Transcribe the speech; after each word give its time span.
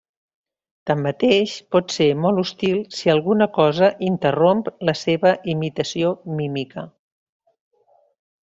Tanmateix, 0.89 1.51
pot 1.75 1.93
ser 1.95 2.07
molt 2.21 2.41
hostil 2.43 2.81
si 3.01 3.13
alguna 3.15 3.49
cosa 3.59 3.91
interromp 4.09 4.65
la 4.91 4.97
seva 5.05 5.35
imitació 5.57 6.15
mímica. 6.41 6.91